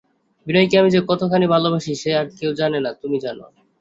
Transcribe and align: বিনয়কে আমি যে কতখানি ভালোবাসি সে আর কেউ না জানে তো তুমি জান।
বিনয়কে 0.47 0.75
আমি 0.77 0.89
যে 0.91 0.99
কতখানি 1.09 1.45
ভালোবাসি 1.47 1.93
সে 2.01 2.09
আর 2.15 2.27
কেউ 2.37 2.51
না 2.51 2.57
জানে 2.59 2.77
তো 2.85 3.01
তুমি 3.01 3.17
জান। 3.23 3.37